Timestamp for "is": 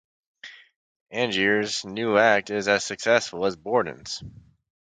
2.49-2.67